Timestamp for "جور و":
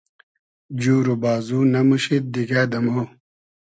0.81-1.15